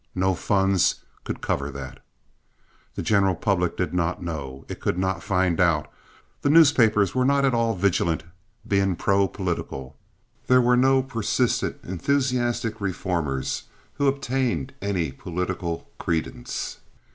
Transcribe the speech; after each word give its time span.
"No 0.15 0.33
funds" 0.33 0.95
could 1.25 1.41
cover 1.41 1.69
that. 1.69 2.03
The 2.95 3.03
general 3.03 3.35
public 3.35 3.77
did 3.77 3.93
not 3.93 4.19
know. 4.19 4.65
It 4.67 4.79
could 4.79 4.97
not 4.97 5.21
find 5.21 5.59
out. 5.61 5.93
The 6.41 6.49
newspapers 6.49 7.13
were 7.13 7.23
not 7.23 7.45
at 7.45 7.53
all 7.53 7.75
vigilant, 7.75 8.23
being 8.67 8.95
pro 8.95 9.27
political. 9.27 9.95
There 10.47 10.59
were 10.59 10.75
no 10.75 11.03
persistent, 11.03 11.77
enthusiastic 11.83 12.81
reformers 12.81 13.65
who 13.93 14.07
obtained 14.07 14.73
any 14.81 15.11
political 15.11 15.87
credence. 15.99 16.79